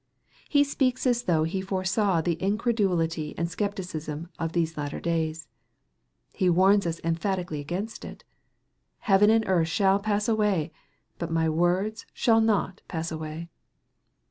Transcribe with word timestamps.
He 0.49 0.63
speaks 0.63 1.05
as 1.05 1.25
though 1.25 1.43
he 1.43 1.61
foresaw 1.61 2.21
the 2.21 2.33
incredulity 2.41 3.35
and 3.37 3.47
scepticism 3.47 4.29
of 4.39 4.53
these 4.53 4.75
latter 4.75 4.99
days. 4.99 5.47
He 6.33 6.49
warns 6.49 6.87
us 6.87 6.99
emphati 7.01 7.45
cally 7.47 7.59
against 7.59 8.03
it:" 8.03 8.23
Heaven 9.11 9.29
and 9.29 9.45
earth 9.47 9.67
shall 9.67 9.99
pass 9.99 10.27
away, 10.27 10.71
but 11.19 11.29
my 11.29 11.47
words 11.47 12.07
shall 12.15 12.41
not 12.41 12.81
pass 12.87 13.11
away." 13.11 13.51